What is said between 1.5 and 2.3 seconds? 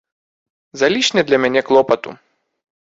клопату.